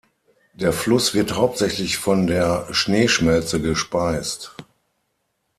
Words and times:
Der 0.55 0.73
Fluss 0.73 1.13
wird 1.13 1.33
hauptsächlich 1.35 1.97
von 1.97 2.25
der 2.25 2.67
Schneeschmelze 2.73 3.61
gespeist. 3.61 4.55